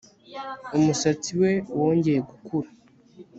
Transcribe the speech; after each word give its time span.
Umusatsi 0.77 1.31
we 1.41 1.51
wongeye 1.79 2.19
gukura 2.29 2.69